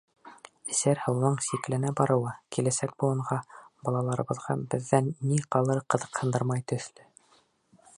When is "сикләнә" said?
1.47-1.91